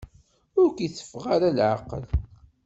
[0.59, 2.03] Ur k-iteffeɣ ara leεqel.